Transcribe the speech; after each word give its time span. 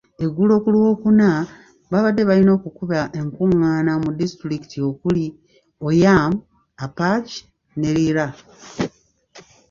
Eggulo 0.25 0.53
ku 0.63 0.69
Lwokuna, 0.75 1.29
baabadde 1.91 2.23
balina 2.29 2.51
okukuba 2.57 2.99
enkung'aana 3.19 3.91
mu 4.03 4.09
disitulikiti 4.19 4.77
okuli; 4.89 5.25
Oyam, 5.87 6.31
Apac 6.85 7.27
ne 7.79 7.89
Lira. 7.95 8.27